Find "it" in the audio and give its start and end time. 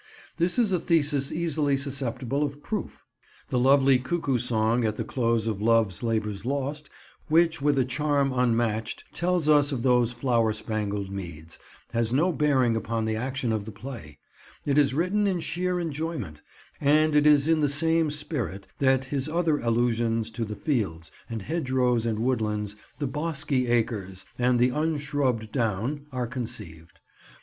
14.65-14.79, 17.15-17.27